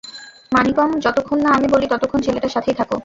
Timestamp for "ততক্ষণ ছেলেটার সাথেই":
1.89-2.75